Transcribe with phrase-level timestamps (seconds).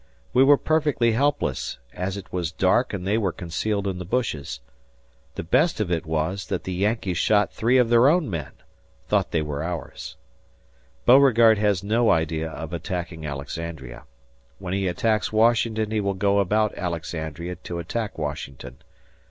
[0.33, 4.59] We were perfectly helpless, as it was dark and they were concealed in the bushes.
[5.35, 8.49] The best of it was that the Yankees shot three of their own men,
[9.07, 10.17] thought they were ours....
[11.05, 14.05] Beauregard has no idea of attacking Alexandria.
[14.57, 18.79] When he attacks Washington he will go about Alexandria to attack Washington.